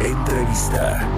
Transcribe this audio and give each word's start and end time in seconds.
Entrevista. 0.00 1.08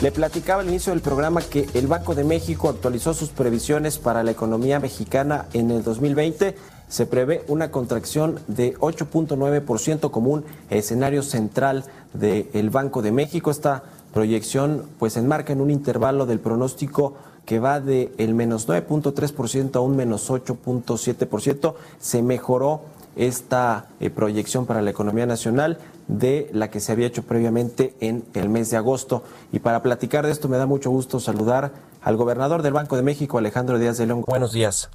Le 0.00 0.12
platicaba 0.12 0.62
al 0.62 0.68
inicio 0.68 0.92
del 0.92 1.02
programa 1.02 1.42
que 1.42 1.68
el 1.74 1.88
Banco 1.88 2.14
de 2.14 2.22
México 2.22 2.68
actualizó 2.68 3.14
sus 3.14 3.30
previsiones 3.30 3.98
para 3.98 4.22
la 4.22 4.30
economía 4.30 4.78
mexicana 4.78 5.46
en 5.54 5.72
el 5.72 5.82
2020. 5.82 6.54
Se 6.88 7.06
prevé 7.06 7.44
una 7.48 7.72
contracción 7.72 8.38
de 8.46 8.76
8.9% 8.76 10.12
como 10.12 10.30
un 10.30 10.44
escenario 10.70 11.24
central 11.24 11.84
del 12.12 12.70
Banco 12.70 13.02
de 13.02 13.10
México. 13.10 13.50
Esta 13.50 13.82
proyección 14.14 14.84
pues 15.00 15.16
enmarca 15.16 15.52
en 15.52 15.60
un 15.60 15.72
intervalo 15.72 16.26
del 16.26 16.38
pronóstico 16.38 17.14
que 17.44 17.58
va 17.58 17.80
de 17.80 18.12
el 18.18 18.34
menos 18.34 18.68
9.3% 18.68 19.74
a 19.74 19.80
un 19.80 19.96
menos 19.96 20.30
8.7%. 20.30 21.74
Se 21.98 22.22
mejoró 22.22 22.82
esta 23.18 23.88
eh, 24.00 24.10
proyección 24.10 24.66
para 24.66 24.80
la 24.80 24.90
economía 24.90 25.26
nacional 25.26 25.78
de 26.06 26.48
la 26.52 26.70
que 26.70 26.80
se 26.80 26.92
había 26.92 27.08
hecho 27.08 27.26
previamente 27.26 27.92
en 28.00 28.22
el 28.34 28.48
mes 28.48 28.70
de 28.70 28.78
agosto. 28.78 29.24
Y 29.52 29.58
para 29.58 29.82
platicar 29.82 30.24
de 30.24 30.32
esto 30.32 30.48
me 30.48 30.56
da 30.56 30.66
mucho 30.66 30.90
gusto 30.90 31.20
saludar 31.20 31.72
al 32.02 32.16
gobernador 32.16 32.62
del 32.62 32.72
Banco 32.72 32.96
de 32.96 33.02
México, 33.02 33.36
Alejandro 33.38 33.78
Díaz 33.78 33.98
de 33.98 34.06
León. 34.06 34.22
Buenos 34.26 34.52
días. 34.52 34.90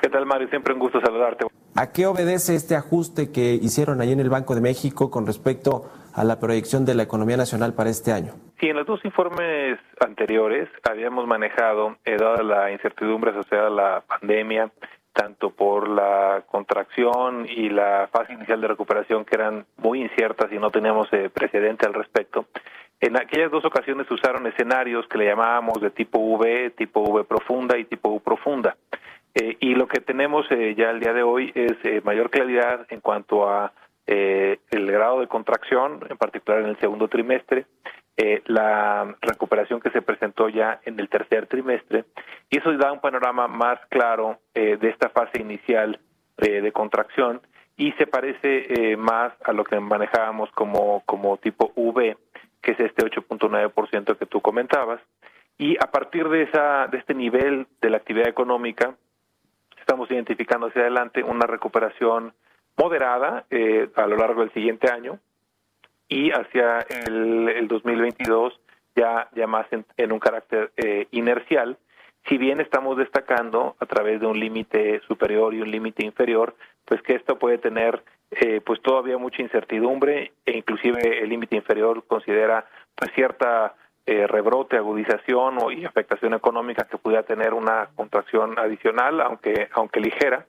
¿Qué 0.00 0.08
tal, 0.08 0.24
Mario? 0.24 0.48
Siempre 0.48 0.72
un 0.72 0.80
gusto 0.80 1.00
saludarte. 1.00 1.46
¿A 1.76 1.90
qué 1.90 2.06
obedece 2.06 2.54
este 2.54 2.76
ajuste 2.76 3.32
que 3.32 3.54
hicieron 3.54 4.00
allí 4.00 4.12
en 4.12 4.20
el 4.20 4.30
Banco 4.30 4.54
de 4.54 4.60
México 4.60 5.10
con 5.10 5.26
respecto 5.26 5.90
a 6.14 6.22
la 6.22 6.38
proyección 6.38 6.84
de 6.84 6.94
la 6.94 7.02
economía 7.02 7.36
nacional 7.36 7.74
para 7.74 7.90
este 7.90 8.12
año? 8.12 8.34
Sí, 8.60 8.68
en 8.68 8.76
los 8.76 8.86
dos 8.86 9.04
informes 9.04 9.78
anteriores 9.98 10.68
habíamos 10.88 11.26
manejado, 11.26 11.96
eh, 12.04 12.16
dada 12.16 12.42
la 12.44 12.70
incertidumbre 12.70 13.32
asociada 13.32 13.66
a 13.66 13.70
la 13.70 14.04
pandemia, 14.06 14.70
tanto 15.14 15.50
por 15.50 15.88
la 15.88 16.42
contracción 16.50 17.46
y 17.48 17.70
la 17.70 18.08
fase 18.12 18.34
inicial 18.34 18.60
de 18.60 18.68
recuperación 18.68 19.24
que 19.24 19.36
eran 19.36 19.64
muy 19.78 20.02
inciertas 20.02 20.52
y 20.52 20.58
no 20.58 20.70
teníamos 20.70 21.08
eh, 21.12 21.30
precedente 21.30 21.86
al 21.86 21.94
respecto. 21.94 22.46
En 23.00 23.16
aquellas 23.16 23.50
dos 23.50 23.64
ocasiones 23.64 24.10
usaron 24.10 24.46
escenarios 24.46 25.06
que 25.08 25.18
le 25.18 25.26
llamábamos 25.26 25.80
de 25.80 25.90
tipo 25.90 26.18
V, 26.18 26.70
tipo 26.70 27.00
V 27.02 27.24
profunda 27.24 27.78
y 27.78 27.84
tipo 27.84 28.08
U 28.08 28.20
profunda. 28.20 28.76
Eh, 29.34 29.56
y 29.60 29.74
lo 29.74 29.86
que 29.86 30.00
tenemos 30.00 30.46
eh, 30.50 30.74
ya 30.76 30.90
el 30.90 31.00
día 31.00 31.12
de 31.12 31.22
hoy 31.22 31.52
es 31.54 31.72
eh, 31.84 32.00
mayor 32.04 32.30
claridad 32.30 32.86
en 32.90 33.00
cuanto 33.00 33.48
a 33.48 33.72
eh, 34.06 34.58
el 34.70 34.90
grado 34.90 35.20
de 35.20 35.28
contracción, 35.28 36.00
en 36.08 36.16
particular 36.16 36.60
en 36.60 36.68
el 36.68 36.78
segundo 36.78 37.08
trimestre, 37.08 37.66
eh, 38.16 38.42
la 38.46 39.16
recuperación 39.20 39.80
que 39.80 39.90
se 39.90 40.02
presentó 40.02 40.48
ya 40.48 40.80
en 40.84 40.98
el 41.00 41.08
tercer 41.08 41.46
trimestre, 41.46 42.04
y 42.50 42.58
eso 42.58 42.72
da 42.76 42.92
un 42.92 43.00
panorama 43.00 43.48
más 43.48 43.78
claro 43.88 44.38
eh, 44.54 44.76
de 44.80 44.88
esta 44.90 45.08
fase 45.08 45.40
inicial 45.40 45.98
eh, 46.38 46.60
de 46.60 46.72
contracción 46.72 47.40
y 47.76 47.92
se 47.92 48.06
parece 48.06 48.66
eh, 48.68 48.96
más 48.96 49.32
a 49.44 49.52
lo 49.52 49.64
que 49.64 49.78
manejábamos 49.80 50.50
como, 50.52 51.02
como 51.06 51.36
tipo 51.38 51.72
V, 51.74 52.16
que 52.60 52.72
es 52.72 52.80
este 52.80 53.04
8.9% 53.04 54.16
que 54.16 54.26
tú 54.26 54.40
comentabas. 54.40 55.00
Y 55.58 55.76
a 55.76 55.90
partir 55.90 56.28
de, 56.28 56.42
esa, 56.42 56.88
de 56.88 56.98
este 56.98 57.14
nivel 57.14 57.66
de 57.80 57.90
la 57.90 57.98
actividad 57.98 58.28
económica, 58.28 58.96
estamos 59.78 60.10
identificando 60.10 60.66
hacia 60.66 60.82
adelante 60.82 61.22
una 61.22 61.46
recuperación 61.46 62.34
moderada 62.76 63.44
eh, 63.50 63.88
a 63.94 64.06
lo 64.06 64.16
largo 64.16 64.40
del 64.40 64.52
siguiente 64.52 64.90
año 64.90 65.20
y 66.08 66.30
hacia 66.30 66.80
el, 66.80 67.48
el 67.48 67.68
2022 67.68 68.60
ya, 68.96 69.28
ya 69.34 69.46
más 69.46 69.66
en, 69.70 70.12
un 70.12 70.18
carácter 70.18 70.72
eh, 70.76 71.06
inercial, 71.10 71.76
si 72.28 72.38
bien 72.38 72.60
estamos 72.60 72.96
destacando 72.96 73.76
a 73.80 73.86
través 73.86 74.20
de 74.20 74.26
un 74.26 74.38
límite 74.38 75.00
superior 75.06 75.52
y 75.52 75.60
un 75.60 75.70
límite 75.70 76.04
inferior, 76.04 76.54
pues 76.84 77.02
que 77.02 77.14
esto 77.14 77.38
puede 77.38 77.58
tener 77.58 78.02
eh, 78.30 78.60
pues 78.64 78.80
todavía 78.82 79.18
mucha 79.18 79.42
incertidumbre 79.42 80.32
e 80.46 80.56
inclusive 80.56 81.22
el 81.22 81.28
límite 81.28 81.56
inferior 81.56 82.04
considera 82.06 82.66
pues 82.94 83.12
cierta 83.14 83.74
eh, 84.06 84.26
rebrote, 84.26 84.76
agudización 84.76 85.58
o, 85.62 85.70
y 85.70 85.84
afectación 85.84 86.34
económica 86.34 86.84
que 86.84 86.98
pudiera 86.98 87.22
tener 87.22 87.54
una 87.54 87.88
contracción 87.96 88.58
adicional, 88.58 89.20
aunque 89.20 89.68
aunque 89.72 90.00
ligera, 90.00 90.46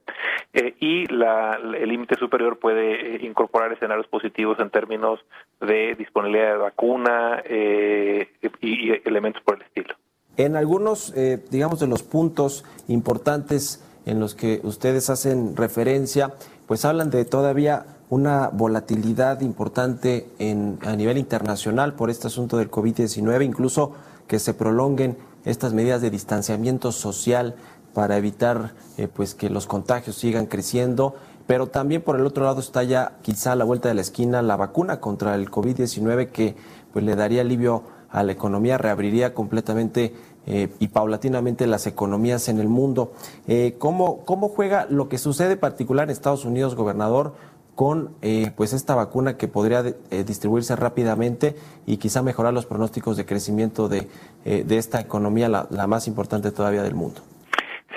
eh, 0.54 0.76
y 0.80 1.06
la, 1.08 1.56
el 1.56 1.88
límite 1.90 2.16
superior 2.16 2.60
puede 2.60 3.16
eh, 3.16 3.26
incorporar 3.26 3.72
escenarios 3.72 4.08
positivos 4.08 4.60
en 4.60 4.70
términos 4.70 5.20
de 5.62 5.96
disponibilidad 5.96 6.52
de 6.52 6.58
vacuna 6.58 7.42
eh, 7.46 8.30
y, 8.62 8.92
y, 8.92 9.02
elementos 9.06 9.42
por 9.44 9.56
el 9.56 9.62
estilo. 9.64 9.96
En 10.38 10.58
algunos, 10.58 11.16
eh, 11.16 11.42
digamos, 11.50 11.80
de 11.80 11.88
los 11.88 12.04
puntos 12.04 12.66
importantes 12.88 13.82
en 14.06 14.20
los 14.20 14.36
que 14.36 14.60
ustedes 14.64 15.10
hacen 15.10 15.56
referencia, 15.56 16.34
pues 16.68 16.84
hablan 16.84 17.10
de 17.10 17.26
todavía 17.26 17.86
una 18.10 18.50
volatilidad 18.50 19.42
importante 19.42 20.30
en, 20.40 20.80
a 20.86 20.96
nivel 20.96 21.18
internacional 21.18 21.94
por 21.94 22.10
este 22.10 22.28
asunto 22.28 22.58
del 22.58 22.70
COVID-19, 22.70 23.44
incluso 23.44 23.94
que 24.28 24.40
se 24.40 24.54
prolonguen 24.54 25.18
estas 25.44 25.74
medidas 25.74 26.02
de 26.02 26.10
distanciamiento 26.10 26.92
social 26.92 27.56
para 27.94 28.18
evitar 28.18 28.74
eh, 28.98 29.08
pues 29.08 29.36
que 29.36 29.50
los 29.50 29.68
contagios 29.68 30.18
sigan 30.18 30.48
creciendo, 30.48 31.16
pero 31.48 31.68
también 31.68 32.02
por 32.02 32.16
el 32.16 32.26
otro 32.26 32.44
lado 32.44 32.60
está 32.60 32.84
ya 32.84 33.14
quizá 33.22 33.54
a 33.54 33.56
la 33.56 33.64
vuelta 33.64 33.88
de 33.88 33.96
la 33.96 34.02
esquina 34.02 34.42
la 34.42 34.56
vacuna 34.56 35.00
contra 35.00 35.36
el 35.36 35.50
COVID-19 35.50 36.32
que 36.32 36.56
pues 36.92 37.06
le 37.06 37.16
daría 37.16 37.42
alivio 37.42 37.84
a 38.10 38.24
la 38.24 38.32
economía, 38.32 38.78
reabriría 38.78 39.34
completamente 39.34 40.14
eh, 40.48 40.70
y 40.80 40.88
paulatinamente 40.88 41.68
las 41.68 41.88
economías 41.88 42.50
en 42.50 42.60
el 42.60 42.70
mundo. 42.70 43.14
Eh, 43.48 43.76
¿cómo, 43.78 44.24
¿Cómo 44.26 44.48
juega 44.48 44.88
lo 44.90 45.10
que 45.10 45.18
sucede 45.18 45.58
particular 45.58 46.06
en 46.08 46.12
Estados 46.12 46.46
Unidos, 46.46 46.76
gobernador? 46.76 47.34
Con 47.76 48.16
eh, 48.22 48.52
pues 48.56 48.74
esta 48.74 48.96
vacuna 48.96 49.38
que 49.38 49.48
podría 49.48 49.82
eh, 49.82 50.24
distribuirse 50.26 50.76
rápidamente 50.76 51.56
y 51.86 51.98
quizá 51.98 52.24
mejorar 52.24 52.54
los 52.54 52.66
pronósticos 52.66 53.18
de 53.18 53.26
crecimiento 53.26 53.88
de, 53.90 54.08
eh, 54.46 54.64
de 54.66 54.78
esta 54.78 55.02
economía, 55.02 55.50
la, 55.50 55.68
la, 55.70 55.86
más 55.86 56.08
importante 56.08 56.52
todavía 56.52 56.84
del 56.84 56.96
mundo. 56.96 57.22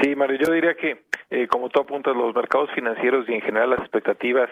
Sí, 0.02 0.14
Mario, 0.14 0.38
yo 0.44 0.52
diría 0.52 0.74
que, 0.74 1.04
como 1.48 1.68
tú 1.68 1.80
apuntas, 1.80 2.14
los 2.16 2.34
mercados 2.34 2.70
financieros 2.74 3.28
y 3.28 3.34
en 3.34 3.40
general 3.40 3.70
las 3.70 3.80
expectativas 3.80 4.50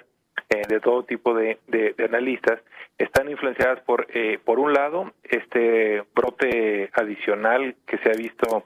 de 0.68 0.80
todo 0.80 1.02
tipo 1.02 1.34
de, 1.34 1.58
de, 1.66 1.94
analistas 2.04 2.60
están 2.98 3.28
influenciadas 3.30 3.80
por, 3.80 4.06
por 4.44 4.58
un 4.58 4.72
lado, 4.72 5.12
este 5.24 6.02
brote 6.14 6.90
adicional 6.94 7.76
que 7.86 7.98
se 7.98 8.10
ha 8.10 8.14
visto 8.14 8.64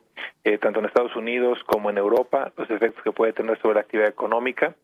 tanto 0.60 0.80
en 0.80 0.86
Estados 0.86 1.16
Unidos 1.16 1.58
como 1.66 1.91
en 1.91 1.98
Europa, 1.98 2.52
los 2.56 2.70
efectos 2.70 3.02
que 3.02 3.12
puede 3.12 3.32
tener 3.32 3.58
sobre 3.60 3.74
la 3.74 3.80
actividad 3.80 4.08
económica, 4.08 4.74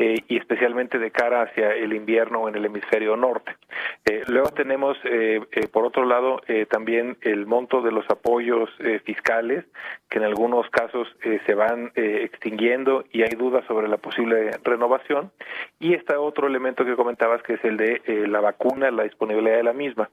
eh, 0.00 0.22
y 0.28 0.36
especialmente 0.36 1.00
de 1.00 1.10
cara 1.10 1.42
hacia 1.42 1.72
el 1.72 1.92
invierno 1.92 2.48
en 2.48 2.54
el 2.54 2.64
hemisferio 2.64 3.16
norte. 3.16 3.56
Eh, 4.04 4.22
luego 4.28 4.50
tenemos, 4.50 4.96
eh, 5.02 5.40
por 5.72 5.84
otro 5.84 6.04
lado, 6.04 6.40
también 6.70 7.16
el 7.22 7.46
monto 7.46 7.82
de 7.82 7.90
los 7.90 8.08
apoyos 8.08 8.70
fiscales, 9.02 9.64
que 10.08 10.18
en 10.18 10.24
algunos 10.24 10.70
casos 10.70 11.08
se 11.44 11.54
van 11.54 11.90
extinguiendo 11.96 13.04
y 13.10 13.22
hay 13.22 13.34
dudas 13.36 13.64
sobre 13.66 13.88
la 13.88 13.96
posible 13.96 14.52
renovación. 14.62 15.32
Y 15.80 15.94
está 15.94 16.20
otro 16.20 16.46
elemento 16.46 16.84
que 16.84 16.94
comentabas, 16.94 17.42
que 17.42 17.54
es 17.54 17.64
el 17.64 17.76
de 17.76 18.00
la 18.28 18.40
vacuna, 18.40 18.77
la 18.80 19.04
disponibilidad 19.04 19.56
de 19.56 19.62
la 19.62 19.72
misma. 19.72 20.08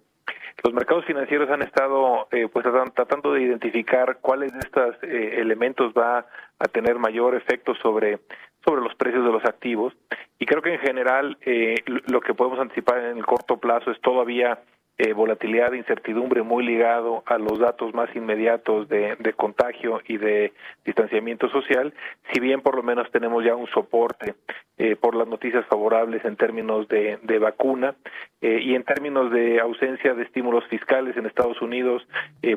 Los 0.64 0.74
mercados 0.74 1.06
financieros 1.06 1.50
han 1.50 1.62
estado 1.62 2.28
eh, 2.32 2.48
pues 2.52 2.66
tratando 2.96 3.34
de 3.34 3.42
identificar 3.42 4.18
cuáles 4.22 4.52
de 4.54 4.60
estos 4.60 4.96
eh, 5.04 5.36
elementos 5.38 5.94
va 5.94 6.26
a 6.60 6.68
tener 6.68 6.98
mayor 6.98 7.36
efecto 7.36 7.76
sobre 7.76 8.20
sobre 8.66 8.82
los 8.82 8.96
precios 8.96 9.24
de 9.24 9.32
los 9.32 9.46
activos 9.46 9.94
y 10.40 10.46
creo 10.46 10.62
que 10.62 10.74
en 10.74 10.80
general 10.80 11.38
eh, 11.42 11.76
lo 11.86 12.20
que 12.20 12.34
podemos 12.34 12.60
anticipar 12.60 12.98
en 13.00 13.18
el 13.18 13.26
corto 13.26 13.58
plazo 13.58 13.92
es 13.92 14.02
todavía 14.02 14.60
eh, 14.98 15.12
volatilidad 15.12 15.74
e 15.74 15.78
incertidumbre 15.78 16.42
muy 16.42 16.66
ligado 16.66 17.22
a 17.26 17.38
los 17.38 17.60
datos 17.60 17.94
más 17.94 18.16
inmediatos 18.16 18.88
de, 18.88 19.34
contagio 19.36 20.02
y 20.08 20.16
de 20.16 20.54
distanciamiento 20.86 21.50
social, 21.50 21.94
si 22.32 22.40
bien 22.40 22.62
por 22.62 22.78
lo 22.78 22.84
menos 22.84 23.12
tenemos 23.12 23.44
ya 23.44 23.58
un 23.58 23.68
soporte 23.68 24.36
eh, 24.78 24.96
por 24.96 25.16
las 25.16 25.28
noticias 25.28 25.66
favorables 25.66 26.24
en 26.24 26.38
términos 26.38 26.88
de, 26.88 27.40
vacuna 27.40 27.96
eh, 28.40 28.62
y 28.62 28.74
en 28.74 28.84
términos 28.84 29.32
de 29.32 29.60
ausencia 29.60 30.14
de 30.14 30.24
estímulos 30.24 30.64
fiscales 30.68 31.18
en 31.18 31.26
Estados 31.26 31.62
Unidos, 31.62 32.08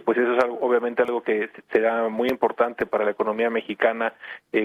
pues 0.05 0.19
eso 0.19 0.37
es 0.37 0.44
obviamente 0.61 1.02
algo 1.02 1.23
que 1.23 1.50
será 1.73 2.08
muy 2.08 2.29
importante 2.29 2.87
para 2.87 3.05
la 3.05 3.11
economía 3.11 3.50
mexicana 3.50 4.12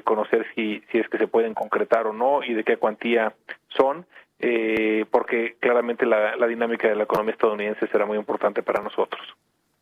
conocer 0.03 0.45
si, 0.53 0.83
si 0.91 0.99
es 0.99 1.09
que 1.09 1.17
se 1.17 1.27
pueden 1.27 1.55
concretar 1.55 2.05
o 2.05 2.13
no 2.13 2.43
y 2.43 2.53
de 2.53 2.63
qué 2.63 2.77
cuantía 2.77 3.33
son 3.69 4.05
eh, 4.45 5.05
porque 5.09 5.55
claramente 5.59 6.05
la, 6.05 6.35
dinámica 6.47 6.89
de 6.89 6.95
la 6.95 7.03
economía 7.03 7.31
estadounidense 7.31 7.87
será 7.87 8.05
muy 8.05 8.17
importante 8.17 8.61
para 8.61 8.83
nosotros. 8.83 9.21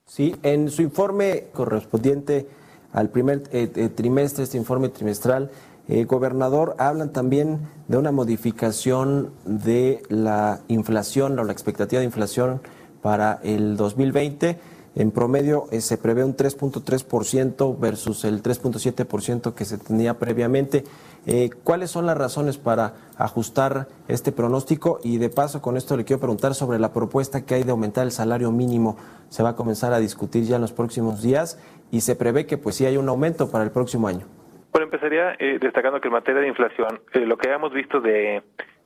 Sí, 0.06 0.36
en 0.44 0.69
su 0.69 0.84
informe 0.84 1.46
correspondiente 1.52 2.46
al 2.94 3.10
primer 3.10 3.42
eh, 3.52 3.72
eh, 3.75 3.90
trimestre, 3.90 4.44
este 4.44 4.58
informe 4.58 4.90
trimestral, 4.90 5.50
eh, 5.88 6.04
gobernador, 6.04 6.75
hablan 6.78 7.12
también 7.12 7.62
de 7.88 7.98
una 7.98 8.12
modificación 8.12 9.34
de 9.46 10.04
la 10.10 10.60
inflación 10.68 11.40
o 11.40 11.44
la 11.44 11.54
expectativa 11.54 12.00
de 12.00 12.06
inflación 12.06 12.62
para 13.02 13.40
el 13.44 13.78
2020. 13.78 14.60
En 14.93 15.11
promedio 15.11 15.67
se 15.71 15.97
prevé 15.97 16.25
un 16.25 16.35
3.3% 16.35 17.79
versus 17.79 18.25
el 18.25 18.43
3.7% 18.43 19.55
que 19.55 19.63
se 19.63 19.77
tenía 19.77 20.19
previamente. 20.19 20.83
Eh, 21.25 21.49
¿Cuáles 21.63 21.91
son 21.91 22.05
las 22.05 22.17
razones 22.17 22.57
para 22.57 22.93
ajustar 23.17 23.88
este 24.09 24.33
pronóstico? 24.33 24.99
Y 25.03 25.17
de 25.17 25.29
paso, 25.29 25.61
con 25.61 25.77
esto 25.77 25.95
le 25.95 26.03
quiero 26.03 26.19
preguntar 26.19 26.55
sobre 26.55 26.77
la 26.77 26.91
propuesta 26.91 27.45
que 27.45 27.55
hay 27.55 27.63
de 27.63 27.71
aumentar 27.71 28.05
el 28.05 28.11
salario 28.11 28.51
mínimo. 28.51 28.97
Se 29.29 29.43
va 29.43 29.49
a 29.49 29.55
comenzar 29.55 29.93
a 29.93 29.99
discutir 29.99 30.43
ya 30.43 30.55
en 30.55 30.61
los 30.61 30.73
próximos 30.73 31.21
días 31.21 31.57
y 31.89 32.01
se 32.01 32.17
prevé 32.17 32.45
que 32.45 32.57
pues 32.57 32.75
sí 32.75 32.85
hay 32.85 32.97
un 32.97 33.07
aumento 33.07 33.49
para 33.49 33.63
el 33.63 33.71
próximo 33.71 34.09
año. 34.09 34.25
Bueno, 34.73 34.85
empezaría 34.85 35.35
eh, 35.39 35.57
destacando 35.61 36.01
que 36.01 36.09
en 36.09 36.13
materia 36.13 36.41
de 36.41 36.47
inflación, 36.49 36.99
eh, 37.13 37.19
lo 37.19 37.38
que 37.38 37.47
hayamos 37.47 37.71
visto 37.71 38.01
de 38.01 38.43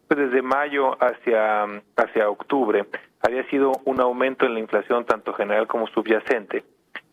pues 0.08 0.20
desde 0.20 0.44
mayo 0.44 0.96
hacia, 1.02 1.64
hacia 1.96 2.30
octubre 2.30 2.86
había 3.26 3.44
sido 3.50 3.72
un 3.86 4.00
aumento 4.00 4.46
en 4.46 4.54
la 4.54 4.60
inflación 4.60 5.06
tanto 5.06 5.34
general 5.34 5.68
como 5.68 5.88
subyacente. 5.88 6.64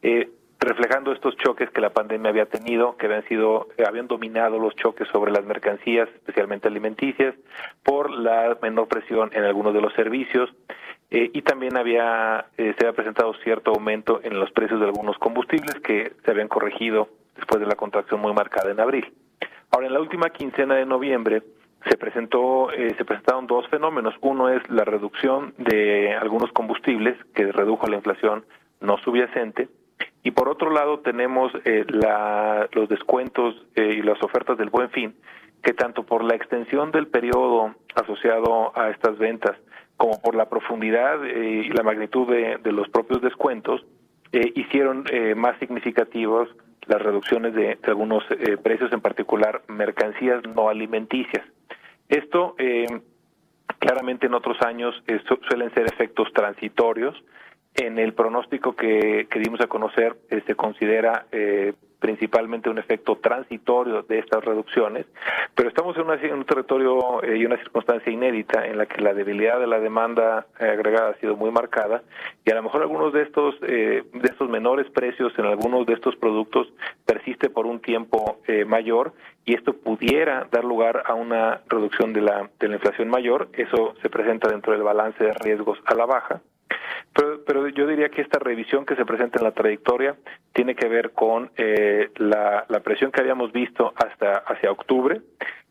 Eh, 0.03 0.29
reflejando 0.61 1.12
estos 1.12 1.37
choques 1.37 1.70
que 1.70 1.81
la 1.81 1.91
pandemia 1.91 2.31
había 2.31 2.47
tenido, 2.47 2.97
que 2.97 3.06
habían 3.06 3.25
sido, 3.25 3.69
habían 3.85 4.06
dominado 4.06 4.59
los 4.59 4.76
choques 4.76 5.09
sobre 5.09 5.32
las 5.32 5.44
mercancías, 5.44 6.09
especialmente 6.14 6.69
alimenticias, 6.69 7.35
por 7.82 8.11
la 8.11 8.56
menor 8.62 8.88
presión 8.88 9.31
en 9.32 9.44
algunos 9.44 9.75
de 9.75 9.81
los 9.81 9.93
servicios, 9.94 10.50
eh, 11.11 11.31
y 11.32 11.43
también 11.43 11.76
había, 11.76 12.47
eh, 12.59 12.75
se 12.79 12.87
había 12.87 12.97
presentado 12.97 13.32
cierto 13.43 13.73
aumento 13.73 14.20
en 14.23 14.38
los 14.38 14.50
precios 14.53 14.81
de 14.81 14.87
algunos 14.87 15.19
combustibles 15.19 15.75
que 15.82 16.12
se 16.25 16.31
habían 16.31 16.49
corregido 16.49 17.09
después 17.37 17.61
de 17.61 17.67
la 17.67 17.75
contracción 17.75 18.20
muy 18.20 18.32
marcada 18.32 18.70
en 18.70 18.81
abril. 18.81 19.12
Ahora, 19.70 19.87
en 19.87 19.94
la 19.94 20.00
última 20.00 20.31
quincena 20.31 20.75
de 20.75 20.85
noviembre, 20.85 21.43
se 21.88 21.96
presentó 21.96 22.70
eh, 22.73 22.94
se 22.96 23.05
presentaron 23.05 23.46
dos 23.46 23.67
fenómenos 23.69 24.14
uno 24.20 24.49
es 24.49 24.62
la 24.70 24.84
reducción 24.84 25.55
de 25.58 26.14
algunos 26.14 26.52
combustibles 26.52 27.17
que 27.34 27.50
redujo 27.50 27.87
la 27.87 27.96
inflación 27.96 28.44
no 28.81 28.99
subyacente 28.99 29.69
y 30.23 30.31
por 30.31 30.49
otro 30.49 30.70
lado 30.70 31.00
tenemos 31.00 31.52
eh, 31.64 31.84
la, 31.88 32.69
los 32.73 32.88
descuentos 32.88 33.55
eh, 33.75 33.96
y 33.99 34.02
las 34.02 34.23
ofertas 34.23 34.56
del 34.56 34.70
buen 34.70 34.90
fin, 34.90 35.14
que 35.62 35.73
tanto 35.73 36.05
por 36.05 36.23
la 36.23 36.34
extensión 36.34 36.93
del 36.93 37.08
periodo 37.08 37.75
asociado 37.94 38.76
a 38.78 38.90
estas 38.90 39.19
ventas 39.19 39.56
como 39.96 40.20
por 40.20 40.35
la 40.35 40.49
profundidad 40.49 41.25
eh, 41.25 41.64
y 41.67 41.69
la 41.70 41.82
magnitud 41.82 42.28
de, 42.28 42.73
los 42.73 42.88
propios 42.88 43.20
descuentos, 43.20 43.85
hicieron 44.32 45.05
más 45.37 45.58
significativos 45.58 46.49
las 46.87 47.02
reducciones 47.02 47.52
de 47.52 47.78
algunos 47.82 48.25
precios, 48.62 48.90
en 48.90 49.02
particular 49.02 49.61
mercancías 49.69 50.43
no 50.56 50.70
alimenticias. 50.70 51.44
Esto 52.12 52.55
claramente 53.79 54.26
en 54.26 54.35
otros 54.35 54.61
años 54.62 54.94
suelen 55.49 55.73
ser 55.75 55.87
efectos 55.87 56.32
transitorios, 56.32 57.17
en 57.75 57.99
el 57.99 58.12
pronóstico 58.12 58.75
que, 58.76 59.26
que 59.31 59.38
dimos 59.38 59.61
a 59.61 59.67
conocer 59.67 60.17
eh, 60.31 60.43
se 60.47 60.55
considera 60.55 61.26
eh, 61.32 61.73
principalmente 62.02 62.69
un 62.69 62.78
efecto 62.78 63.16
transitorio 63.16 64.02
de 64.02 64.19
estas 64.19 64.44
reducciones, 64.44 65.06
pero 65.54 65.70
estamos 65.70 65.96
en, 65.96 66.34
un 66.34 66.44
territorio 66.44 67.22
eh, 67.22 67.38
y 67.38 67.46
una 67.46 67.56
circunstancia 67.56 68.12
inédita 68.12 68.66
en 68.66 68.76
la 68.76 68.84
que 68.84 69.00
la 69.00 69.14
debilidad 69.14 69.58
de 69.58 69.66
la 69.66 69.81
demanda 69.81 70.46
agregada 70.58 71.10
ha 71.10 71.14
sido 71.14 71.37
muy 71.37 71.50
marcada 71.50 72.02
y 72.44 72.50
a 72.50 72.56
lo 72.56 72.64
mejor 72.64 72.82
algunos 72.82 73.14
de 73.14 73.22
estos 73.22 73.58
de 73.60 74.04
estos 74.25 74.50
menores 74.50 74.90
precios 74.90 75.32
en 75.38 75.46
algunos 75.46 75.87
de 75.87 75.94
estos 75.94 76.16
productos 76.16 76.69
persiste 77.06 77.49
por 77.49 77.66
un 77.66 77.81
tiempo 77.81 78.40
mayor 78.66 79.12
y 79.44 79.54
esto 79.54 79.72
pudiera 79.72 80.46
dar 80.50 80.64
lugar 80.64 81.02
a 81.06 81.14
una 81.14 81.62
reducción 81.69 82.12
de 82.12 82.20
la, 82.20 82.50
de 82.58 82.69
la 82.69 82.75
inflación 82.75 83.08
mayor, 83.08 83.49
eso 83.54 83.94
se 84.02 84.10
presenta 84.10 84.49
dentro 84.49 84.72
del 84.72 84.82
balance 84.82 85.22
de 85.22 85.32
riesgos 85.32 85.78
a 85.84 85.94
la 85.94 86.06
baja. 86.06 86.40
Pero, 87.14 87.31
pero 87.46 87.68
yo 87.68 87.86
diría 87.86 88.08
que 88.08 88.22
esta 88.22 88.38
revisión 88.38 88.84
que 88.86 88.96
se 88.96 89.04
presenta 89.04 89.38
en 89.38 89.44
la 89.44 89.52
trayectoria 89.52 90.16
tiene 90.52 90.74
que 90.74 90.88
ver 90.88 91.12
con 91.12 91.50
eh, 91.56 92.10
la, 92.16 92.64
la 92.68 92.80
presión 92.80 93.12
que 93.12 93.20
habíamos 93.20 93.52
visto 93.52 93.92
hasta 93.96 94.38
hacia 94.38 94.70
octubre. 94.70 95.20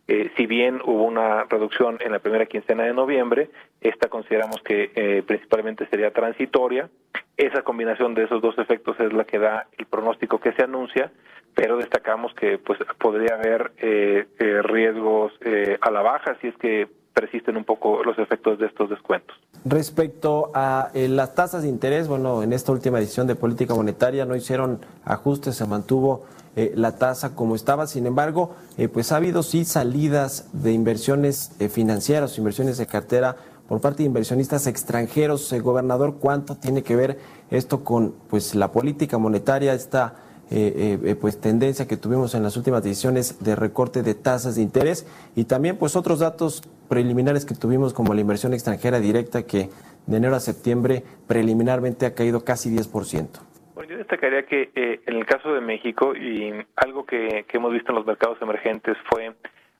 Eh, 0.07 0.31
si 0.35 0.45
bien 0.45 0.81
hubo 0.83 1.05
una 1.05 1.45
reducción 1.45 1.97
en 2.01 2.11
la 2.11 2.19
primera 2.19 2.45
quincena 2.45 2.83
de 2.83 2.93
noviembre, 2.93 3.49
esta 3.79 4.09
consideramos 4.09 4.61
que 4.61 4.91
eh, 4.95 5.23
principalmente 5.25 5.87
sería 5.87 6.11
transitoria. 6.11 6.89
Esa 7.37 7.61
combinación 7.61 8.13
de 8.13 8.25
esos 8.25 8.41
dos 8.41 8.57
efectos 8.57 8.99
es 8.99 9.13
la 9.13 9.23
que 9.23 9.39
da 9.39 9.67
el 9.77 9.85
pronóstico 9.85 10.39
que 10.39 10.51
se 10.53 10.63
anuncia, 10.63 11.11
pero 11.55 11.77
destacamos 11.77 12.33
que 12.33 12.57
pues 12.57 12.79
podría 12.99 13.35
haber 13.35 13.71
eh, 13.77 14.25
eh 14.37 14.61
riesgos 14.63 15.31
a 15.79 15.91
la 15.91 16.01
baja 16.01 16.35
si 16.41 16.47
es 16.47 16.57
que 16.57 16.87
persisten 17.13 17.57
un 17.57 17.63
poco 17.65 18.03
los 18.03 18.17
efectos 18.19 18.59
de 18.59 18.67
estos 18.67 18.89
descuentos. 18.89 19.35
Respecto 19.65 20.51
a 20.53 20.89
eh, 20.93 21.07
las 21.07 21.35
tasas 21.35 21.63
de 21.63 21.69
interés, 21.69 22.07
bueno, 22.07 22.43
en 22.43 22.53
esta 22.53 22.71
última 22.71 22.99
decisión 22.99 23.27
de 23.27 23.35
política 23.35 23.75
monetaria 23.75 24.25
no 24.25 24.35
hicieron 24.35 24.79
ajustes, 25.03 25.55
se 25.55 25.65
mantuvo 25.65 26.25
eh, 26.55 26.73
la 26.75 26.97
tasa 26.97 27.35
como 27.35 27.55
estaba. 27.55 27.87
Sin 27.87 28.05
embargo, 28.05 28.55
eh, 28.77 28.87
pues 28.87 29.11
ha 29.11 29.17
habido 29.17 29.43
sí 29.43 29.65
salidas 29.65 30.49
de 30.53 30.71
inversiones 30.71 31.55
financieras, 31.69 32.37
inversiones 32.37 32.77
de 32.77 32.87
cartera 32.87 33.35
por 33.67 33.81
parte 33.81 34.03
de 34.03 34.07
inversionistas 34.07 34.67
extranjeros. 34.67 35.53
gobernador, 35.61 36.15
¿cuánto 36.19 36.55
tiene 36.55 36.81
que 36.81 36.95
ver 36.95 37.19
esto 37.51 37.83
con 37.83 38.15
pues 38.29 38.55
la 38.55 38.71
política 38.71 39.17
monetaria, 39.17 39.73
esta 39.73 40.15
eh, 40.53 40.99
eh, 41.05 41.15
pues 41.15 41.39
tendencia 41.39 41.87
que 41.87 41.95
tuvimos 41.95 42.35
en 42.35 42.43
las 42.43 42.57
últimas 42.57 42.83
decisiones 42.83 43.41
de 43.41 43.55
recorte 43.55 44.03
de 44.03 44.15
tasas 44.15 44.57
de 44.57 44.61
interés 44.61 45.07
y 45.33 45.45
también 45.45 45.77
pues 45.77 45.95
otros 45.95 46.19
datos 46.19 46.61
preliminares 46.89 47.45
que 47.45 47.55
tuvimos 47.55 47.93
como 47.93 48.13
la 48.13 48.19
inversión 48.19 48.53
extranjera 48.53 48.99
directa 48.99 49.43
que 49.43 49.69
de 50.07 50.17
enero 50.17 50.35
a 50.35 50.41
septiembre 50.41 51.03
preliminarmente 51.25 52.05
ha 52.05 52.13
caído 52.15 52.43
casi 52.43 52.69
10%. 52.69 53.29
Bueno, 53.75 53.91
yo 53.91 53.97
destacaría 53.97 54.45
que 54.45 54.71
eh, 54.75 54.99
en 55.05 55.15
el 55.15 55.25
caso 55.25 55.53
de 55.53 55.61
México 55.61 56.13
y 56.17 56.51
algo 56.75 57.05
que, 57.05 57.45
hemos 57.53 57.71
visto 57.71 57.93
en 57.93 57.95
los 57.95 58.05
mercados 58.05 58.37
emergentes 58.41 58.97
fue 59.09 59.33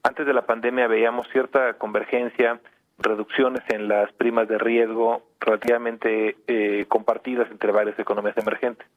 antes 0.04 0.26
de 0.26 0.34
la 0.34 0.46
pandemia 0.46 0.88
veíamos 0.88 1.28
cierta 1.34 1.74
convergencia, 1.74 2.62
reducciones 2.98 3.62
en 3.68 3.90
las 3.90 4.10
primas 4.14 4.48
de 4.48 4.58
riesgo 4.58 5.22
relativamente 5.42 6.38
compartidas 6.88 7.52
entre 7.52 7.74
varias 7.74 8.00
economías 8.00 8.38
emergentes. 8.38 8.88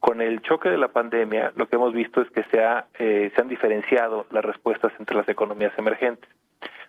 Con 0.00 0.20
el 0.22 0.40
choque 0.42 0.70
de 0.70 0.78
la 0.78 0.88
pandemia, 0.88 1.52
lo 1.56 1.68
que 1.68 1.76
hemos 1.76 1.92
visto 1.92 2.22
es 2.22 2.30
que 2.30 2.42
se, 2.44 2.64
ha, 2.64 2.86
eh, 2.98 3.30
se 3.34 3.40
han 3.40 3.48
diferenciado 3.48 4.26
las 4.30 4.44
respuestas 4.44 4.92
entre 4.98 5.16
las 5.16 5.28
economías 5.28 5.72
emergentes. 5.76 6.28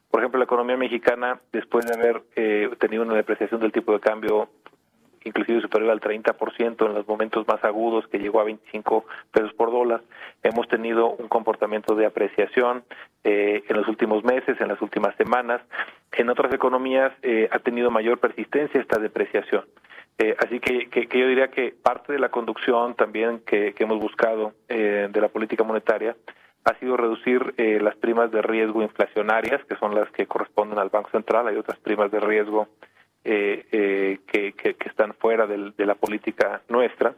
Por 0.09 0.21
ejemplo, 0.21 0.39
la 0.39 0.45
economía 0.45 0.77
mexicana, 0.77 1.39
después 1.51 1.85
de 1.85 1.93
haber 1.93 2.23
eh, 2.35 2.69
tenido 2.79 3.03
una 3.03 3.15
depreciación 3.15 3.61
del 3.61 3.71
tipo 3.71 3.93
de 3.93 3.99
cambio 3.99 4.49
inclusive 5.23 5.61
superior 5.61 5.91
al 5.91 5.99
30% 5.99 6.85
en 6.85 6.93
los 6.93 7.07
momentos 7.07 7.47
más 7.47 7.63
agudos, 7.63 8.07
que 8.07 8.19
llegó 8.19 8.39
a 8.39 8.45
25 8.45 9.05
pesos 9.31 9.53
por 9.53 9.71
dólar. 9.71 10.01
Hemos 10.43 10.67
tenido 10.67 11.11
un 11.11 11.27
comportamiento 11.27 11.95
de 11.95 12.05
apreciación 12.05 12.83
eh, 13.23 13.63
en 13.67 13.77
los 13.77 13.87
últimos 13.87 14.23
meses, 14.23 14.59
en 14.59 14.67
las 14.67 14.81
últimas 14.81 15.15
semanas. 15.15 15.61
En 16.13 16.29
otras 16.29 16.53
economías 16.53 17.11
eh, 17.21 17.47
ha 17.51 17.59
tenido 17.59 17.91
mayor 17.91 18.19
persistencia 18.19 18.81
esta 18.81 18.99
depreciación. 18.99 19.65
Eh, 20.17 20.35
así 20.37 20.59
que, 20.59 20.87
yo 21.11 21.27
diría 21.27 21.49
que 21.49 21.73
parte 21.81 22.13
de 22.13 22.19
la 22.19 22.29
conducción 22.29 22.95
también 22.95 23.39
que, 23.45 23.73
hemos 23.79 23.99
buscado 23.99 24.53
eh, 24.69 25.07
de 25.11 25.21
la 25.21 25.29
política 25.29 25.63
monetaria 25.63 26.15
ha 26.63 26.75
sido 26.75 26.95
reducir 26.95 27.55
eh, 27.57 27.79
las 27.81 27.95
primas 27.95 28.31
de 28.31 28.43
riesgo 28.43 28.83
inflacionarias, 28.83 29.65
que 29.65 29.75
son 29.77 29.95
las 29.95 30.11
que 30.11 30.27
corresponden 30.27 30.77
al 30.77 30.89
Banco 30.89 31.09
Central. 31.09 31.47
Hay 31.47 31.55
otras 31.55 31.79
primas 31.79 32.11
de 32.11 32.19
riesgo 32.19 32.67
que, 33.23 34.19
están 34.85 35.13
fuera 35.13 35.47
de 35.47 35.85
la 35.85 35.95
política 35.95 36.61
nuestra, 36.69 37.13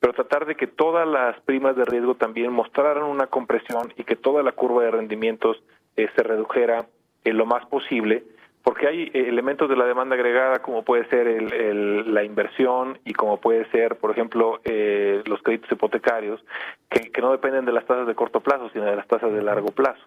pero 0.00 0.12
tratar 0.12 0.46
de 0.46 0.54
que 0.54 0.66
todas 0.66 1.06
las 1.06 1.38
primas 1.40 1.76
de 1.76 1.84
riesgo 1.84 2.14
también 2.14 2.52
mostraran 2.52 3.04
una 3.04 3.26
compresión 3.26 3.92
y 3.96 4.04
que 4.04 4.16
toda 4.16 4.42
la 4.42 4.52
curva 4.52 4.84
de 4.84 4.90
rendimientos 4.90 5.62
se 5.94 6.22
redujera 6.22 6.86
lo 7.24 7.46
más 7.46 7.66
posible 7.66 8.22
porque 8.66 8.88
hay 8.88 9.12
elementos 9.14 9.68
de 9.68 9.76
la 9.76 9.86
demanda 9.86 10.16
agregada 10.16 10.58
como 10.58 10.82
puede 10.82 11.08
ser 11.08 11.28
el, 11.28 12.12
la 12.12 12.24
inversión 12.24 12.98
y 13.04 13.12
como 13.12 13.40
puede 13.40 13.64
ser, 13.70 13.94
por 13.94 14.10
ejemplo, 14.10 14.58
eh, 14.64 15.22
los 15.26 15.40
créditos 15.40 15.70
hipotecarios, 15.70 16.44
que, 16.90 17.12
no 17.20 17.30
dependen 17.30 17.64
de 17.64 17.70
las 17.70 17.86
tasas 17.86 18.08
de 18.08 18.16
corto 18.16 18.40
plazo, 18.40 18.68
sino 18.70 18.86
de 18.86 18.96
las 18.96 19.06
tasas 19.06 19.32
de 19.32 19.40
largo 19.40 19.68
plazo. 19.68 20.02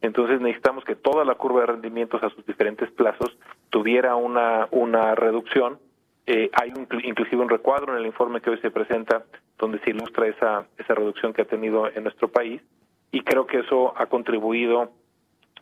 Entonces 0.00 0.40
necesitamos 0.40 0.84
que 0.84 0.94
toda 0.94 1.24
la 1.24 1.34
curva 1.34 1.62
de 1.62 1.66
rendimientos 1.66 2.22
a 2.22 2.30
sus 2.30 2.46
diferentes 2.46 2.88
plazos 2.92 3.36
tuviera 3.70 4.14
una, 4.14 4.68
una 4.70 5.16
reducción. 5.16 5.80
Eh, 6.28 6.50
hay 6.52 6.70
un, 6.70 6.86
inclusive 7.02 7.42
un 7.42 7.48
recuadro 7.48 7.94
en 7.94 7.98
el 7.98 8.06
informe 8.06 8.40
que 8.40 8.50
hoy 8.50 8.58
se 8.58 8.70
presenta 8.70 9.24
donde 9.58 9.80
se 9.80 9.90
ilustra 9.90 10.28
esa, 10.28 10.68
esa 10.78 10.94
reducción 10.94 11.32
que 11.32 11.42
ha 11.42 11.46
tenido 11.46 11.88
en 11.92 12.04
nuestro 12.04 12.28
país 12.28 12.62
y 13.10 13.22
creo 13.22 13.48
que 13.48 13.58
eso 13.58 13.92
ha 13.96 14.06
contribuido 14.06 14.92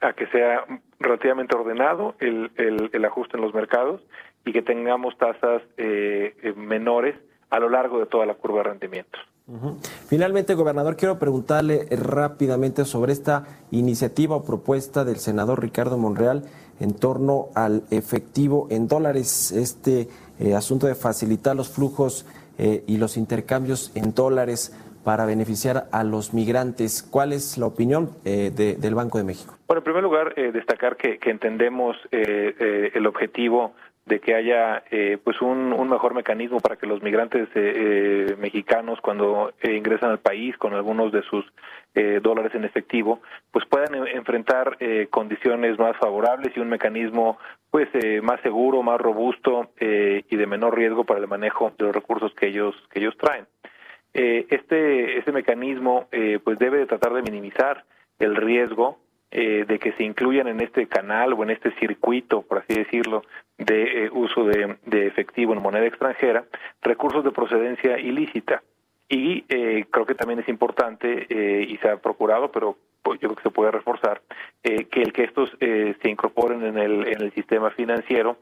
a 0.02 0.12
que 0.12 0.26
sea 0.26 0.64
relativamente 0.98 1.56
ordenado 1.56 2.14
el, 2.18 2.50
el, 2.56 3.04
ajuste 3.04 3.36
en 3.36 3.42
los 3.42 3.54
mercados 3.54 4.00
y 4.44 4.52
que 4.52 4.62
tengamos 4.62 5.16
tasas 5.16 5.62
eh, 5.76 6.34
eh, 6.42 6.52
menores 6.56 7.14
a 7.50 7.60
lo 7.60 7.68
largo 7.68 7.98
de 7.98 8.06
toda 8.06 8.26
la 8.26 8.34
curva 8.34 8.58
de 8.58 8.64
rendimientos. 8.64 9.20
Finalmente, 10.06 10.54
gobernador, 10.54 10.96
quiero 10.96 11.18
preguntarle 11.18 11.86
rápidamente 11.90 12.84
sobre 12.84 13.12
esta 13.12 13.44
iniciativa 13.70 14.36
o 14.36 14.44
propuesta 14.44 15.04
del 15.04 15.16
senador 15.16 15.60
Ricardo 15.60 15.98
Monreal 15.98 16.44
en 16.80 16.94
torno 16.94 17.48
al 17.54 17.82
efectivo 17.90 18.68
en 18.70 18.88
dólares, 18.88 19.52
este 19.52 20.08
eh, 20.38 20.54
asunto 20.54 20.86
de 20.86 20.94
facilitar 20.94 21.56
los 21.56 21.68
flujos 21.68 22.26
y 22.86 22.98
los 22.98 23.16
intercambios 23.16 23.90
en 23.96 24.14
dólares 24.14 24.72
para 25.04 25.26
beneficiar 25.26 25.84
a 25.92 26.04
los 26.04 26.34
migrantes. 26.34 27.02
¿Cuál 27.02 27.32
es 27.32 27.58
la 27.58 27.66
opinión 27.66 28.10
eh, 28.24 28.50
del 28.50 28.94
Banco 28.94 29.18
de 29.18 29.24
México? 29.24 29.54
Bueno, 29.66 29.78
en 29.80 29.84
primer 29.84 30.02
lugar, 30.02 30.34
eh, 30.36 30.52
destacar 30.52 30.96
que, 30.96 31.18
entendemos 31.22 31.96
eh, 32.10 32.90
el 32.94 33.06
objetivo 33.06 33.74
de 34.04 34.18
que 34.18 34.34
haya 34.34 34.82
pues 35.22 35.40
un, 35.40 35.88
mejor 35.88 36.12
mecanismo 36.12 36.58
para 36.58 36.74
que 36.74 36.88
los 36.88 37.02
migrantes 37.02 37.48
mexicanos 38.36 38.98
cuando 39.00 39.52
ingresan 39.62 40.10
al 40.10 40.18
país 40.18 40.56
con 40.58 40.74
algunos 40.74 41.12
de 41.12 41.22
sus 41.22 41.44
dólares 42.20 42.52
en 42.56 42.64
efectivo 42.64 43.20
pues 43.52 43.64
puedan 43.66 43.94
enfrentar 44.08 44.76
condiciones 45.10 45.78
más 45.78 45.96
favorables 45.98 46.52
y 46.56 46.58
un 46.58 46.68
mecanismo 46.68 47.38
pues 47.70 47.88
más 48.24 48.40
seguro 48.40 48.82
más 48.82 49.00
robusto 49.00 49.70
y 49.78 50.36
de 50.36 50.46
menor 50.48 50.76
riesgo 50.76 51.04
para 51.04 51.20
el 51.20 51.28
manejo 51.28 51.72
de 51.78 51.84
los 51.84 51.94
recursos 51.94 52.34
que 52.34 52.48
ellos 52.48 52.74
que 52.90 52.98
ellos 52.98 53.14
traen 53.16 53.46
eh, 54.14 54.46
este, 54.50 55.18
este 55.18 55.32
mecanismo 55.32 56.06
eh, 56.12 56.38
pues 56.42 56.58
debe 56.58 56.78
de 56.78 56.86
tratar 56.86 57.14
de 57.14 57.22
minimizar 57.22 57.84
el 58.18 58.36
riesgo 58.36 58.98
eh, 59.30 59.64
de 59.66 59.78
que 59.78 59.92
se 59.92 60.04
incluyan 60.04 60.48
en 60.48 60.60
este 60.60 60.86
canal 60.86 61.32
o 61.32 61.42
en 61.42 61.50
este 61.50 61.72
circuito, 61.78 62.42
por 62.42 62.58
así 62.58 62.74
decirlo, 62.74 63.24
de 63.56 64.10
uso 64.12 64.44
de, 64.44 64.76
efectivo 65.06 65.54
en 65.54 65.62
moneda 65.62 65.86
extranjera, 65.86 66.44
recursos 66.82 67.24
de 67.24 67.30
procedencia 67.30 67.98
ilícita. 67.98 68.62
Y 69.08 69.42
creo 69.42 70.06
que 70.06 70.14
también 70.14 70.40
es 70.40 70.48
importante, 70.48 71.26
y 71.28 71.76
se 71.76 71.88
ha 71.88 71.98
procurado, 71.98 72.50
pero 72.50 72.78
pues, 73.02 73.20
yo 73.20 73.28
creo 73.28 73.36
que 73.36 73.42
se 73.42 73.50
puede 73.50 73.70
reforzar, 73.70 74.22
que 74.62 75.02
el 75.02 75.12
que 75.12 75.24
estos 75.24 75.50
se 75.60 76.10
incorporen 76.10 76.64
en 76.64 76.78
el, 76.78 77.06
en 77.08 77.20
el 77.20 77.32
sistema 77.34 77.70
financiero 77.70 78.38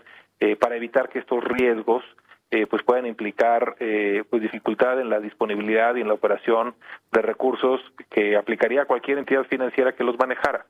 para 0.61 0.77
evitar 0.77 1.09
que 1.09 1.19
estos 1.19 1.43
riesgos 1.43 2.05
eh, 2.53 2.67
pues 2.67 2.83
pueden 2.83 3.07
implicar 3.07 3.77
eh, 3.79 4.25
pues 4.29 4.43
dificultad 4.43 5.01
en 5.01 5.09
la 5.09 5.21
disponibilidad 5.21 5.95
y 5.95 6.01
en 6.01 6.09
la 6.09 6.15
operación 6.15 6.75
de 7.13 7.23
recursos 7.23 7.81
que 8.11 8.37
aplicaría 8.37 8.87
cualquier 8.87 9.19
entidad 9.19 9.45
financiera 9.45 9.93
que 9.93 10.03
los 10.03 10.19
manejara. 10.19 10.67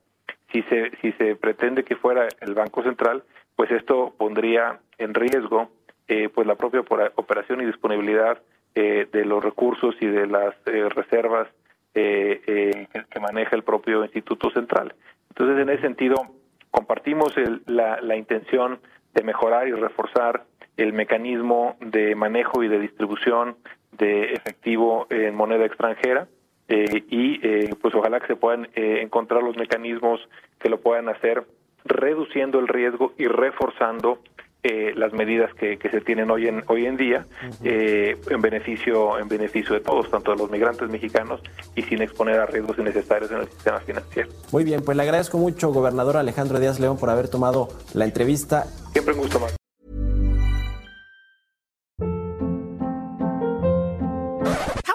Si 0.52 0.62
se 0.64 0.90
si 1.00 1.12
se 1.12 1.36
pretende 1.36 1.84
que 1.84 1.96
fuera 1.96 2.28
el 2.42 2.52
Banco 2.52 2.82
Central, 2.82 3.22
pues 3.56 3.70
esto 3.70 4.12
pondría 4.18 4.78
en 4.98 5.14
riesgo 5.14 5.70
eh, 6.06 6.28
pues 6.28 6.46
la 6.46 6.56
propia 6.56 6.80
operación 6.80 7.62
y 7.62 7.66
disponibilidad 7.66 8.38
de 8.74 9.24
los 9.24 9.42
recursos 9.42 9.96
y 10.00 10.06
de 10.06 10.26
las 10.28 10.54
reservas 10.94 11.48
que, 11.92 12.86
maneja 13.20 13.56
el 13.56 13.64
propio 13.64 14.04
Instituto 14.04 14.48
Central. 14.50 14.94
Entonces, 15.30 15.60
en 15.60 15.70
ese 15.70 15.82
sentido, 15.82 16.14
compartimos 16.70 17.34
la, 17.66 18.00
la 18.00 18.16
intención 18.16 18.78
de 19.12 19.24
mejorar 19.24 19.66
y 19.66 19.72
reforzar 19.72 20.44
el 20.80 20.94
mecanismo 20.94 21.76
de 21.80 22.14
manejo 22.14 22.62
y 22.62 22.68
de 22.68 22.78
distribución 22.78 23.56
de 23.92 24.32
efectivo 24.32 25.06
en 25.10 25.34
moneda 25.34 25.66
extranjera 25.66 26.26
eh, 26.68 27.04
y 27.10 27.46
eh, 27.46 27.74
pues 27.80 27.94
ojalá 27.94 28.18
que 28.20 28.28
se 28.28 28.36
puedan 28.36 28.68
eh, 28.74 29.00
encontrar 29.02 29.42
los 29.42 29.56
mecanismos 29.56 30.20
que 30.58 30.70
lo 30.70 30.80
puedan 30.80 31.10
hacer 31.10 31.44
reduciendo 31.84 32.58
el 32.60 32.68
riesgo 32.68 33.12
y 33.18 33.26
reforzando 33.26 34.20
las 34.94 35.14
medidas 35.14 35.54
que, 35.54 35.78
se 35.78 36.02
tienen 36.02 36.30
hoy 36.30 36.46
en 36.46 36.62
hoy 36.66 36.84
en 36.84 36.98
día 36.98 37.24
en 37.62 38.42
beneficio 38.42 39.18
en 39.18 39.26
beneficio 39.26 39.74
de 39.74 39.80
todos 39.80 40.10
tanto 40.10 40.32
de 40.32 40.36
los 40.36 40.50
migrantes 40.50 40.86
mexicanos 40.90 41.40
y 41.74 41.80
sin 41.80 42.02
exponer 42.02 42.38
a 42.38 42.44
riesgos 42.44 42.78
innecesarios 42.78 43.30
en 43.30 43.38
el 43.38 43.48
sistema 43.48 43.80
financiero. 43.80 44.28
Muy 44.52 44.64
bien 44.64 44.82
pues 44.84 44.98
le 44.98 45.02
agradezco 45.02 45.38
mucho 45.38 45.72
gobernador 45.72 46.18
Alejandro 46.18 46.60
Díaz 46.60 46.78
León 46.78 46.98
por 46.98 47.08
haber 47.08 47.30
tomado 47.30 47.68
la 47.94 48.04
entrevista. 48.04 48.64
Siempre 48.92 49.14
un 49.14 49.20
gusto 49.20 49.40
más 49.40 49.59